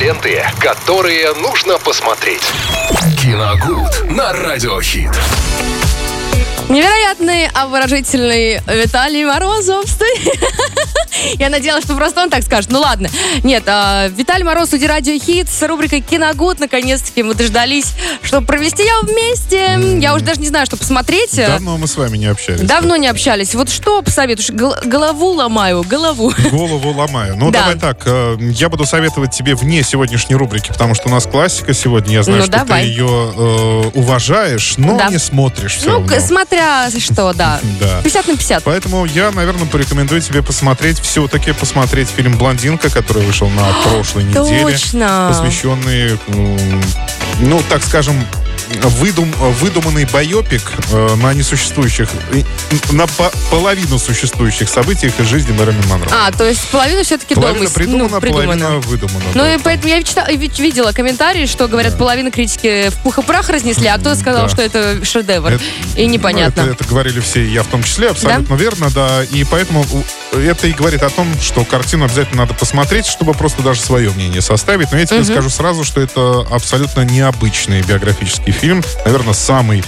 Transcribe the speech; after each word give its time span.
Ленты, 0.00 0.44
которые 0.60 1.32
нужно 1.34 1.78
посмотреть. 1.78 2.42
Киногуд 3.18 4.10
на 4.10 4.30
Радиохит. 4.32 5.10
Невероятный, 6.68 7.48
обворожительный 7.48 8.60
Виталий 8.66 9.24
Морозов. 9.24 9.84
Я 11.38 11.50
надеялась, 11.50 11.84
что 11.84 11.94
просто 11.94 12.22
он 12.22 12.30
так 12.30 12.42
скажет. 12.42 12.70
Ну 12.70 12.80
ладно. 12.80 13.08
Нет, 13.42 13.64
а, 13.66 14.08
Виталий 14.08 14.44
Мороз, 14.44 14.72
Уди 14.72 14.86
Радио 14.86 15.18
Хит 15.18 15.48
с 15.48 15.66
рубрикой 15.66 16.00
Киногуд. 16.00 16.60
Наконец-таки 16.60 17.22
мы 17.22 17.34
дождались, 17.34 17.92
чтобы 18.22 18.46
провести 18.46 18.82
ее 18.82 18.94
вместе. 19.02 19.98
Я 20.00 20.14
уже 20.14 20.24
даже 20.24 20.40
не 20.40 20.48
знаю, 20.48 20.66
что 20.66 20.76
посмотреть. 20.76 21.36
Давно 21.36 21.76
мы 21.78 21.86
с 21.86 21.96
вами 21.96 22.16
не 22.16 22.26
общались. 22.26 22.60
Давно 22.60 22.96
не 22.96 23.08
общались. 23.08 23.54
Вот 23.54 23.68
что 23.70 24.02
посоветуешь? 24.02 24.50
Гол- 24.50 24.76
голову 24.84 25.32
ломаю, 25.32 25.82
голову. 25.84 26.32
Голову 26.50 26.90
ломаю. 26.92 27.36
Ну, 27.36 27.50
Да. 27.50 27.60
давай 27.60 27.76
так. 27.78 28.02
э, 28.06 28.36
Я 28.40 28.68
буду 28.68 28.86
советовать 28.86 29.32
тебе 29.32 29.54
вне 29.54 29.82
сегодняшней 29.82 30.36
рубрики, 30.36 30.68
потому 30.68 30.94
что 30.94 31.08
у 31.08 31.10
нас 31.12 31.26
классика 31.26 31.74
сегодня. 31.74 32.14
Я 32.14 32.22
знаю, 32.22 32.40
Ну, 32.40 32.44
что 32.46 32.52
давай. 32.58 32.82
ты 32.82 32.88
ее 32.88 33.06
э, 33.06 33.90
уважаешь, 33.94 34.74
но 34.76 34.96
Да. 34.96 35.08
не 35.08 35.18
смотришь 35.18 35.76
все 35.76 35.86
Ну, 35.90 35.98
равно. 36.00 36.20
смотря 36.20 36.88
что, 36.98 37.32
да. 37.32 37.60
Да. 37.80 38.00
50 38.02 38.28
на 38.28 38.36
50. 38.36 38.62
Поэтому 38.64 39.04
я, 39.06 39.30
наверное, 39.30 39.66
порекомендую 39.66 40.20
тебе 40.20 40.42
посмотреть, 40.42 40.98
все-таки 41.16 41.52
посмотреть 41.52 42.10
фильм 42.10 42.36
«Блондинка», 42.36 42.90
который 42.90 43.22
вышел 43.22 43.48
на 43.48 43.62
прошлой 43.84 44.24
неделе. 44.24 44.64
Точно. 44.64 45.28
Посвященный, 45.30 46.18
м, 46.28 46.82
ну, 47.40 47.62
так 47.70 47.82
скажем, 47.82 48.22
выдум, 48.82 49.30
выдуманный 49.60 50.04
байопик 50.06 50.72
э, 50.92 51.14
на 51.16 51.32
несуществующих, 51.34 52.08
на 52.92 53.06
по- 53.06 53.32
половину 53.50 53.98
существующих 53.98 54.68
событиях 54.68 55.18
из 55.20 55.26
жизни 55.26 55.52
Мэрилин 55.52 55.86
Монро. 55.88 56.08
А, 56.12 56.32
то 56.32 56.44
есть 56.48 56.60
половина 56.70 57.02
все-таки 57.04 57.34
дома. 57.34 57.46
половина 57.48 57.64
из- 57.68 57.72
придумана, 57.72 58.08
ну, 58.08 58.20
придумана. 58.20 58.46
половина 58.46 58.78
выдумана. 58.80 59.24
Ну 59.34 59.40
да. 59.42 59.54
и 59.54 59.58
поэтому 59.58 59.88
я 59.88 60.02
читала- 60.02 60.30
видела 60.32 60.92
комментарии, 60.92 61.46
что 61.46 61.68
говорят, 61.68 61.96
половина 61.98 62.30
критики 62.30 62.90
в 62.90 62.94
пух 63.02 63.18
и 63.18 63.22
прах 63.22 63.48
разнесли, 63.48 63.86
а 63.86 63.98
кто-то 63.98 64.16
сказал, 64.16 64.44
Да. 64.44 64.48
что 64.48 64.62
это 64.62 65.04
шедевр. 65.04 65.48
Это- 65.52 65.64
и 65.96 66.06
непонятно. 66.06 66.64
Ну, 66.64 66.72
это, 66.72 66.82
это 66.82 66.90
говорили 66.90 67.20
все, 67.20 67.44
я 67.46 67.62
в 67.62 67.66
том 67.68 67.82
числе, 67.82 68.10
абсолютно 68.10 68.54
верно, 68.54 68.90
да. 68.90 69.22
И 69.24 69.44
поэтому 69.44 69.84
это 70.32 70.66
и 70.66 70.72
говорит 70.72 71.02
о 71.02 71.10
том, 71.10 71.26
что 71.40 71.64
картину 71.64 72.04
обязательно 72.04 72.42
надо 72.42 72.54
посмотреть, 72.54 73.06
чтобы 73.06 73.32
просто 73.32 73.62
даже 73.62 73.80
свое 73.80 74.10
мнение 74.10 74.42
составить. 74.42 74.90
Но 74.92 74.98
я 74.98 75.06
тебе 75.06 75.24
скажу 75.24 75.50
сразу, 75.50 75.84
что 75.84 76.00
это 76.00 76.46
абсолютно 76.50 77.02
необычный 77.02 77.82
биографический 77.82 78.52
фильм. 78.56 78.82
Наверное, 79.04 79.34
самый, 79.34 79.82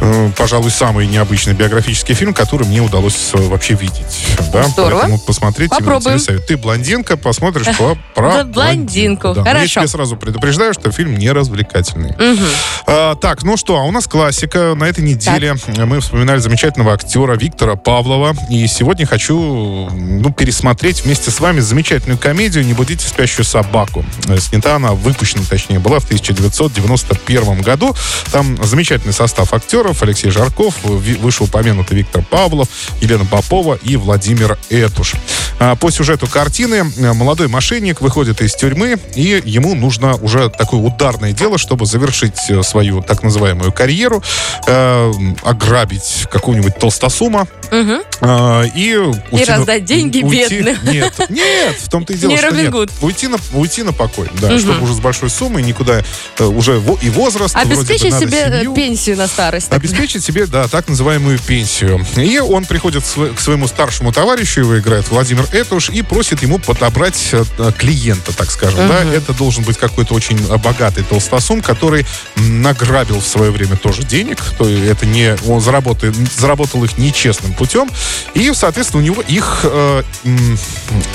э, 0.00 0.30
пожалуй, 0.36 0.70
самый 0.70 1.06
необычный 1.06 1.54
биографический 1.54 2.14
фильм, 2.14 2.34
который 2.34 2.66
мне 2.66 2.80
удалось 2.80 3.30
э, 3.34 3.38
вообще 3.48 3.74
видеть. 3.74 4.26
Да? 4.52 4.64
Здорово. 4.64 5.00
Поэтому 5.00 5.18
посмотреть 5.20 5.70
тебе 5.70 5.84
Попробуем. 5.84 6.18
совет. 6.18 6.46
Ты 6.46 6.56
блондинка, 6.56 7.16
посмотришь 7.16 7.66
по, 7.78 7.96
про 8.14 8.32
За 8.38 8.44
блондинку. 8.44 9.32
Да. 9.34 9.40
Я 9.40 9.46
Хорошо. 9.46 9.80
тебе 9.80 9.88
сразу 9.88 10.16
предупреждаю, 10.16 10.74
что 10.74 10.90
фильм 10.90 11.16
не 11.16 11.30
развлекательный. 11.30 12.10
Мгм. 12.18 12.46
А, 12.86 13.14
так, 13.16 13.42
ну 13.44 13.56
что, 13.56 13.76
а 13.76 13.82
у 13.84 13.90
нас 13.90 14.06
классика. 14.06 14.74
На 14.74 14.84
этой 14.84 15.04
неделе 15.04 15.54
мы 15.84 16.00
вспоминали 16.00 16.38
замечательного 16.38 16.92
актера 16.94 17.36
Виктора 17.36 17.76
Павлова. 17.76 18.34
И 18.50 18.66
сегодня 18.66 19.06
хочу 19.06 19.88
ну, 19.90 20.32
пересмотреть 20.32 21.04
вместе 21.04 21.30
с 21.30 21.40
вами 21.40 21.60
замечательную 21.60 22.18
комедию 22.18 22.64
«Не 22.64 22.72
будите 22.72 23.06
спящую 23.06 23.44
собаку». 23.44 24.04
Э, 24.28 24.38
Снята 24.38 24.76
она, 24.76 24.92
выпущена, 24.92 25.42
точнее, 25.48 25.78
была 25.78 25.98
в 26.00 26.04
1991 26.04 27.62
году. 27.62 27.94
Там 28.32 28.62
замечательный 28.64 29.12
состав 29.12 29.52
актеров. 29.52 29.89
Алексей 30.02 30.30
Жарков, 30.30 30.74
вышеупомянутый 30.82 31.96
Виктор 31.98 32.22
Павлов, 32.22 32.68
Елена 33.00 33.24
Попова 33.24 33.74
и 33.82 33.96
Владимир 33.96 34.58
Этуш. 34.70 35.14
А, 35.58 35.76
По 35.76 35.90
сюжету 35.90 36.26
картины 36.26 36.90
э, 36.96 37.12
молодой 37.12 37.48
мошенник 37.48 38.00
выходит 38.00 38.40
из 38.40 38.54
тюрьмы, 38.54 38.98
и 39.14 39.42
ему 39.44 39.74
нужно 39.74 40.14
уже 40.16 40.48
такое 40.48 40.80
ударное 40.80 41.32
дело, 41.32 41.58
чтобы 41.58 41.86
завершить 41.86 42.38
э, 42.48 42.62
свою 42.62 43.02
так 43.02 43.22
называемую 43.22 43.72
карьеру, 43.72 44.22
э, 44.66 45.12
ограбить 45.42 46.26
какого-нибудь 46.30 46.78
толстосума 46.78 47.46
Мгм. 47.70 48.00
э, 48.20 48.64
и... 48.74 48.96
уйти 48.96 49.50
на- 49.50 49.56
раздать 49.56 49.84
деньги 49.84 50.22
уйти- 50.22 50.58
бедным. 50.62 50.76
Нет, 50.84 51.14
нет, 51.28 51.76
в 51.80 51.88
том-то 51.88 52.12
и 52.12 52.16
дело, 52.16 52.30
Не 52.30 52.38
что 52.38 52.50
нет. 52.54 52.70
Гуд. 52.70 52.90
Уйти 53.02 53.28
на, 53.28 53.36
уйти 53.52 53.82
на 53.82 53.92
покой, 53.92 54.28
да, 54.40 54.48
Мгм. 54.50 54.58
чтобы 54.60 54.82
уже 54.84 54.94
с 54.94 55.00
большой 55.00 55.30
суммой 55.30 55.62
никуда 55.62 56.02
э, 56.38 56.44
уже 56.44 56.80
и 57.02 57.10
возраст, 57.10 57.54
вроде 57.54 57.68
бы 57.68 57.80
Обеспечить 57.80 58.14
себе 58.18 58.46
семью. 58.60 58.74
пенсию 58.74 59.16
на 59.16 59.26
старость. 59.26 59.68
Обеспечить 59.80 60.22
себе, 60.22 60.44
да, 60.44 60.68
так 60.68 60.88
называемую 60.88 61.38
пенсию. 61.38 62.04
И 62.16 62.38
он 62.38 62.66
приходит 62.66 63.02
к 63.02 63.40
своему 63.40 63.66
старшему 63.66 64.12
товарищу, 64.12 64.60
его 64.60 64.78
играет 64.78 65.08
Владимир 65.08 65.46
Этуш, 65.52 65.88
и 65.88 66.02
просит 66.02 66.42
ему 66.42 66.58
подобрать 66.58 67.30
э, 67.32 67.42
клиента, 67.78 68.36
так 68.36 68.50
скажем. 68.50 68.86
Да? 68.86 69.02
Это 69.02 69.32
должен 69.32 69.64
быть 69.64 69.78
какой-то 69.78 70.12
очень 70.12 70.36
богатый 70.58 71.02
толстосум, 71.02 71.62
который 71.62 72.04
награбил 72.36 73.20
в 73.20 73.26
свое 73.26 73.50
время 73.50 73.76
тоже 73.78 74.02
денег. 74.02 74.38
То 74.58 74.68
есть 74.68 74.86
это 74.86 75.06
не 75.06 75.34
он 75.46 75.62
заработал, 75.62 76.12
заработал 76.36 76.84
их 76.84 76.98
нечестным 76.98 77.54
путем. 77.54 77.90
И, 78.34 78.52
соответственно, 78.54 79.02
у 79.02 79.06
него 79.06 79.22
их, 79.22 79.60
э, 79.64 80.02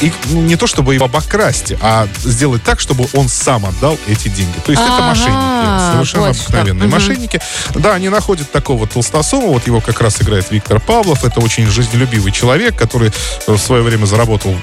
их 0.02 0.14
не 0.32 0.56
то 0.56 0.66
чтобы 0.66 0.96
его 0.96 1.06
обокрасть, 1.06 1.74
а 1.82 2.08
сделать 2.24 2.64
так, 2.64 2.80
чтобы 2.80 3.08
он 3.14 3.30
сам 3.30 3.68
отдал 3.68 4.00
эти 4.08 4.28
деньги. 4.30 4.58
То 4.66 4.72
есть 4.72 4.82
это 4.82 4.96
Ага, 4.96 5.10
мошенники, 5.10 5.92
совершенно 5.94 6.28
вот 6.30 6.36
что. 6.36 6.46
обыкновенные 6.46 6.88
Мгм. 6.88 6.92
мошенники. 6.96 7.40
Да, 7.76 7.94
они 7.94 8.10
находят 8.10 8.52
такого 8.56 8.88
толстосума, 8.88 9.48
вот 9.48 9.68
его 9.68 9.82
как 9.82 10.00
раз 10.00 10.22
играет 10.22 10.50
Виктор 10.50 10.80
Павлов. 10.80 11.26
Это 11.26 11.42
очень 11.42 11.68
жизнелюбивый 11.68 12.32
человек, 12.32 12.74
который 12.78 13.10
э, 13.48 13.52
в 13.52 13.58
свое 13.58 13.84
время 13.84 14.06
заработал 14.06 14.56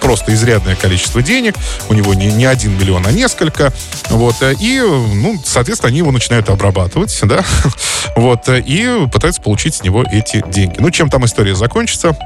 просто 0.00 0.32
изрядное 0.32 0.76
количество 0.76 1.20
денег. 1.22 1.54
У 1.90 1.94
него 1.94 2.14
не, 2.14 2.28
не 2.32 2.46
один 2.46 2.72
миллион, 2.78 3.06
а 3.06 3.12
несколько. 3.12 3.70
Вот. 4.08 4.36
э, 4.40 4.54
И, 4.58 4.80
ну, 4.80 5.38
соответственно, 5.44 5.88
они 5.90 5.98
его 5.98 6.10
начинают 6.10 6.48
обрабатывать, 6.48 7.18
да, 7.24 7.44
вот, 8.16 8.48
э, 8.48 8.60
и 8.60 9.06
пытаются 9.12 9.42
получить 9.42 9.74
с 9.74 9.82
него 9.82 10.04
эти 10.10 10.42
деньги. 10.48 10.76
Ну, 10.78 10.90
чем 10.90 11.10
там 11.10 11.26
история 11.26 11.54
закончится, 11.54 12.16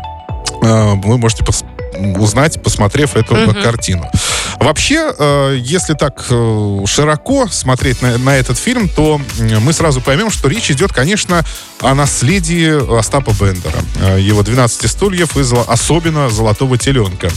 вы 0.61 1.19
можете 1.19 1.43
пос- 1.45 1.65
узнать, 2.19 2.63
посмотрев 2.63 3.17
эту 3.17 3.35
Мгм. 3.35 3.61
картину. 3.63 4.09
Вообще, 4.61 5.15
э, 5.17 5.57
если 5.61 5.95
так 5.95 6.27
э, 6.31 6.79
широко 6.87 7.47
смотреть 7.49 8.03
на, 8.03 8.19
на 8.19 8.37
этот 8.37 8.59
фильм, 8.59 8.89
то 8.89 9.21
мы 9.61 9.73
сразу 9.73 10.01
поймем, 10.01 10.31
что 10.31 10.49
речь 10.49 10.71
идет, 10.71 10.93
конечно, 10.93 11.45
о 11.81 11.95
наследии 11.95 12.99
Остапа 12.99 13.31
Бендера. 13.31 13.79
Э, 14.01 14.21
Его 14.21 14.43
«12 14.43 14.89
стульев» 14.89 15.37
и 15.37 15.45
особенно 15.69 16.29
«Золотого 16.29 16.77
теленка». 16.77 17.31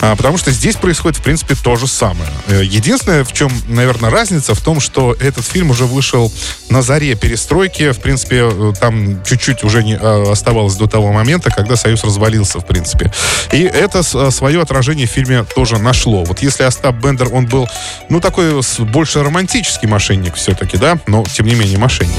А, 0.00 0.14
Потому 0.14 0.38
что 0.38 0.52
здесь 0.52 0.76
происходит, 0.76 1.18
в 1.18 1.22
принципе, 1.22 1.56
то 1.56 1.74
же 1.74 1.88
самое. 1.88 2.30
Единственное, 2.48 3.24
в 3.24 3.32
чем, 3.32 3.50
наверное, 3.66 4.10
разница, 4.10 4.54
в 4.54 4.60
том, 4.60 4.78
что 4.78 5.16
этот 5.18 5.44
фильм 5.44 5.70
уже 5.70 5.86
вышел 5.86 6.32
на 6.68 6.82
заре 6.82 7.16
перестройки. 7.16 7.90
В 7.90 7.98
принципе, 7.98 8.72
там 8.80 9.24
чуть-чуть 9.24 9.64
уже 9.64 9.82
не 9.82 9.96
оставалось 9.96 10.76
до 10.76 10.86
того 10.86 11.12
момента, 11.12 11.50
когда 11.50 11.74
Союз 11.74 12.04
развалился, 12.04 12.60
в 12.60 12.66
принципе. 12.66 13.12
И 13.52 13.62
это 13.62 14.02
свое 14.30 14.62
отражение 14.62 15.08
в 15.08 15.10
фильме 15.10 15.44
тоже 15.54 15.78
нашло. 15.78 16.24
Вот 16.24 16.40
если 16.40 16.67
Остап 16.68 16.96
Бендер, 16.96 17.28
он 17.32 17.46
был, 17.46 17.68
ну, 18.08 18.20
такой 18.20 18.60
больше 18.78 19.22
романтический 19.22 19.88
мошенник 19.88 20.34
все-таки, 20.36 20.76
да, 20.76 20.98
но, 21.06 21.24
тем 21.24 21.46
не 21.46 21.54
менее, 21.54 21.78
мошенник. 21.78 22.14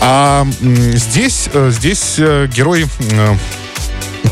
А 0.00 0.46
здесь, 0.60 1.48
э, 1.52 1.70
здесь 1.72 2.14
э, 2.18 2.48
герой... 2.54 2.86
э, 3.12 3.36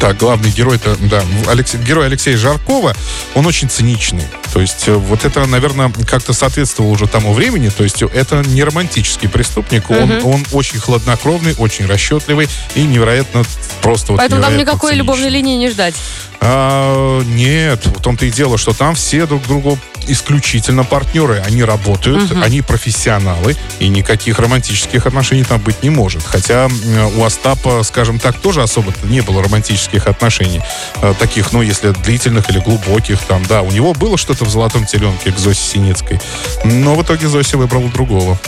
так, 0.01 0.17
главный 0.17 0.51
герой 0.51 0.77
это, 0.77 0.97
да, 1.01 1.23
Алекс- 1.49 1.77
герой 1.77 2.07
Алексея 2.07 2.37
Жаркова, 2.37 2.95
он 3.35 3.47
очень 3.47 3.69
циничный. 3.69 4.25
То 4.53 4.61
есть 4.61 4.87
э, 4.89 4.93
вот 4.95 5.25
это, 5.25 5.47
наверное, 5.47 5.91
как-то 6.07 6.33
соответствовало 6.33 6.91
уже 6.93 7.07
тому 7.07 7.33
времени. 7.33 7.69
То 7.71 7.83
есть 7.85 8.03
это 8.03 8.43
не 8.47 8.63
романтический 8.65 9.29
преступник, 9.29 9.91
он, 9.91 10.09
Мгм. 10.19 10.27
он 10.27 10.47
очень 10.53 10.79
хладнокровный, 10.79 11.55
очень 11.59 11.87
расчетливый 11.87 12.49
и 12.75 12.83
невероятно 12.83 13.43
просто 13.81 14.13
вот 14.13 14.19
Поэтому 14.19 14.43
там 14.43 14.53
невероятно 14.53 14.71
никакой 14.73 14.91
циничный. 14.91 14.99
любовной 14.99 15.29
линии 15.31 15.57
не 15.57 15.71
ждать. 15.71 15.95
А, 16.45 17.21
нет, 17.23 17.87
в 17.87 18.01
том-то 18.03 18.27
и 18.27 18.31
дело, 18.31 18.59
что 18.59 18.73
там 18.73 18.95
все 18.97 19.27
друг 19.27 19.43
другу 19.45 19.79
исключительно 20.09 20.83
партнеры. 20.83 21.41
Они 21.47 21.63
работают, 21.63 22.31
Мгм. 22.33 22.43
они 22.43 22.61
профессионалы, 22.61 23.57
и 23.79 23.89
никаких 23.89 24.41
романтических 24.41 25.07
отношений 25.07 25.45
там 25.45 25.61
быть 25.61 25.83
не 25.85 25.91
может. 25.91 26.25
Хотя 26.25 26.69
у 27.17 27.25
Остапа, 27.25 27.83
скажем 27.85 28.19
так, 28.19 28.37
тоже 28.41 28.63
особо 28.63 28.93
не 29.05 29.21
было 29.21 29.43
романтических 29.43 30.07
отношений. 30.09 30.61
э, 31.01 31.15
таких, 31.19 31.53
ну, 31.53 31.63
если 31.63 31.91
длительных 31.91 32.51
или 32.51 32.59
глубоких 32.61 33.19
там, 33.23 33.45
да. 33.47 33.63
У 33.63 33.71
него 33.73 33.93
было 33.95 34.17
что-то 34.19 34.42
в 34.45 34.51
«Золотом 34.51 34.87
теленке» 34.87 35.33
к 35.33 35.39
Зосе 35.39 35.63
Синицкой. 35.63 36.21
Но 36.65 36.95
в 36.95 37.03
итоге 37.03 37.29
Зося 37.29 37.57
выбрала 37.57 37.89
другого. 37.89 38.39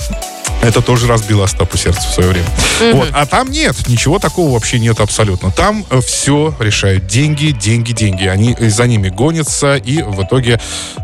Это 0.65 0.81
тоже 0.81 1.07
разбило 1.07 1.45
Остапу 1.45 1.77
сердце 1.77 2.09
в 2.09 2.13
свое 2.13 2.31
время. 2.31 2.47
Вот. 2.95 3.09
А 3.13 3.27
там 3.27 3.51
нет, 3.51 3.77
ничего 3.87 4.19
такого 4.19 4.55
вообще 4.55 4.79
нет 4.79 4.99
абсолютно. 5.01 5.51
Там 5.51 5.85
все 6.05 6.55
решают 6.59 7.07
деньги, 7.07 7.51
деньги, 7.51 7.93
деньги. 7.93 8.27
Они 8.27 8.57
э, 8.59 8.71
за 8.71 8.87
ними 8.87 9.11
гонятся, 9.11 9.77
и 9.77 10.03
в 10.03 10.23
итоге 10.23 10.59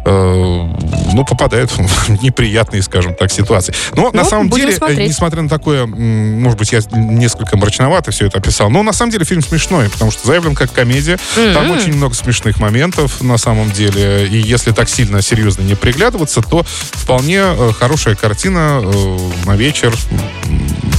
э, 0.05 0.69
ну, 1.13 1.25
попадают 1.25 1.71
в 1.77 2.23
неприятные, 2.23 2.83
скажем 2.83 3.15
так, 3.15 3.31
ситуации. 3.31 3.75
Но 3.95 4.05
ну, 4.05 4.13
на 4.13 4.25
самом 4.25 4.49
деле, 4.49 4.73
смотреть. 4.73 5.11
несмотря 5.11 5.43
на 5.43 5.49
такое, 5.49 5.87
может 5.87 6.59
быть, 6.59 6.73
я 6.73 6.81
несколько 6.93 7.57
мрачновато 7.57 8.11
все 8.11 8.27
это 8.27 8.39
описал, 8.39 8.71
но 8.71 8.83
на 8.83 8.93
самом 8.93 9.13
деле 9.13 9.25
фильм 9.25 9.43
смешной, 9.43 9.91
потому 9.91 10.11
что 10.11 10.27
заявлен 10.27 10.55
как 10.55 10.73
комедия. 10.73 11.19
Mm-hmm. 11.37 11.55
Там 11.55 11.71
очень 11.71 11.95
много 11.95 12.15
смешных 12.15 12.61
моментов 12.61 13.21
на 13.21 13.37
самом 13.37 13.71
деле. 13.71 14.27
И 14.27 14.39
если 14.39 14.73
так 14.73 14.89
сильно 14.89 15.21
серьезно 15.21 15.63
не 15.63 15.75
приглядываться, 15.75 16.41
то 16.41 16.65
вполне 16.65 17.41
э, 17.41 17.73
хорошая 17.79 18.15
картина 18.15 18.81
э, 18.83 19.19
на 19.51 19.57
вечер 19.57 19.93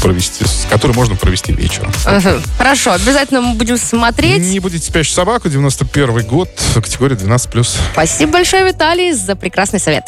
провести, 0.01 0.44
с 0.44 0.68
которой 0.69 0.92
можно 0.92 1.15
провести 1.15 1.53
вечер. 1.53 1.88
Угу. 2.06 2.42
Хорошо, 2.57 2.92
обязательно 2.92 3.39
мы 3.39 3.53
будем 3.53 3.77
смотреть. 3.77 4.42
Не 4.42 4.59
будете 4.59 4.86
спящую 4.86 5.15
собаку, 5.15 5.48
91 5.48 6.25
год, 6.25 6.50
категория 6.75 7.15
12+. 7.15 7.65
Спасибо 7.94 8.33
большое, 8.33 8.65
Виталий, 8.65 9.13
за 9.13 9.38
прекрасный 9.38 9.80
совет. 9.80 10.03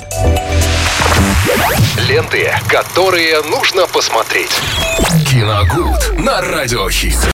Ленты, 2.10 2.52
которые 2.68 3.42
нужно 3.44 3.88
посмотреть. 3.88 4.52
Киногуд 5.30 6.20
на 6.20 6.42
радиохит. 6.42 7.16